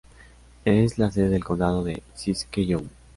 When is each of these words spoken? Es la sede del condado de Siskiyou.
Es 0.65 0.97
la 0.97 1.11
sede 1.11 1.29
del 1.29 1.43
condado 1.43 1.83
de 1.83 2.01
Siskiyou. 2.15 2.89